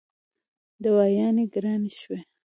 [0.83, 2.19] دوايانې ګرانې شوې